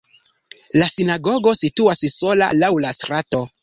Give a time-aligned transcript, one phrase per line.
[0.83, 3.49] La sinagogo situas sola laŭ la strato.